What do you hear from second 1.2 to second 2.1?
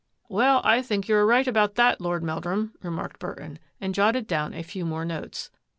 right about that,